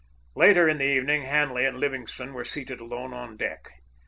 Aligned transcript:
Later 0.35 0.67
in 0.67 0.79
the 0.79 0.87
evening 0.87 1.25
Hanley 1.25 1.63
and 1.63 1.79
Livingstone 1.79 2.33
were 2.33 2.43
seated 2.43 2.81
alone 2.81 3.13
on 3.13 3.37
deck. 3.37 3.69